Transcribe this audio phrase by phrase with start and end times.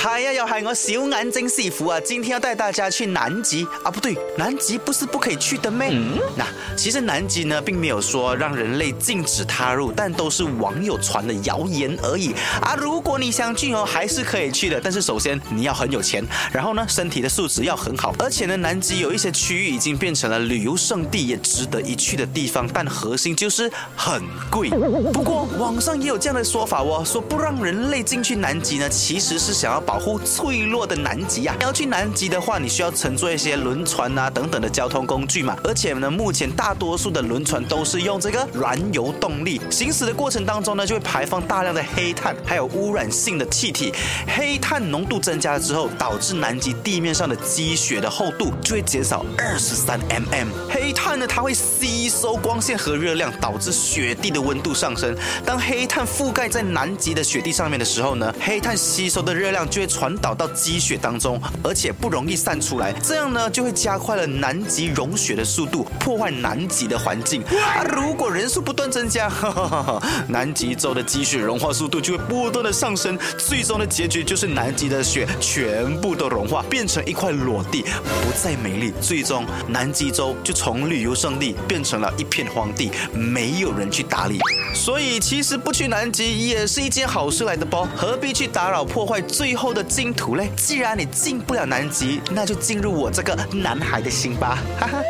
[0.00, 5.90] 哦，小眼睛师傅啊，今天要带大家去南极啊，不对，南极不是不可以去的咩？
[6.36, 6.46] 那
[6.76, 12.76] 其实南极呢，并没有说让人类禁止踏入，但都是网友传的谣言而已啊。
[12.76, 24.70] 如果你想去哦，还是可以去的，但是首先你要很有钱，然后呢，身体的素质要很好，而且呢，南极有一些区域已经变成了旅游胜地，也值得一去的地方，但核心就是很贵。
[25.12, 31.56] 不过网上也有这样的说法哦，说不让人类进去南极呢，其实是想要保护脆弱的南极啊。
[31.60, 43.94] 要去南极的话，你需要乘坐一些轮船啊等等的交通工具嘛，而且呢，目前大多数的轮船都是用这个燃油动力，行驶的过程当中呢，就会排放大量的黑碳，还有污染性的气体。
[44.26, 50.48] 黑碳浓度增加了之后，导致南极地面上的积雪的厚度就会减少二十三 mm。
[50.68, 55.16] 黑碳呢，它会吸收光线和热量，导致雪地的温度上升。
[55.46, 67.42] 当黑碳覆盖在南极的雪地上面的时候呢，黑碳吸收的热量就会传导到积雪当中，而且不容易散出来，这样呢就会加快了南极融雪的速度，破坏南极的环境。
[67.42, 69.30] 啊，如果人数不断增加，
[70.28, 78.92] 南极洲的积雪融化速度就会不断的上升，最终的结局就是南极的雪全部都融化，变成一块裸地，不再美丽。
[79.00, 84.38] 最终，南极洲就从旅游胜地变成了一片荒地，没有人去打理。
[84.74, 87.86] 所以，其实不去南极也是一件好事来的包？
[87.96, 94.58] 何必去打扰破坏最后的净土嘞既然你进不了南极那就进入我这个男孩的心吧。
[94.78, 95.02] 哈哈。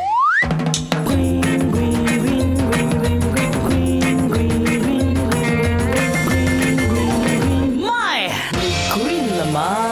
[9.05, 9.88] 卖你了吗